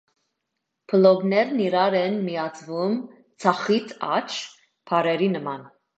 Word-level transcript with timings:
Բլոկներն 0.93 1.59
իրար 1.65 1.97
են 1.99 2.17
միացվում 2.29 2.95
ձախից 3.45 3.95
աջ, 4.17 4.39
բառերի 4.93 5.29
նման։ 5.37 5.67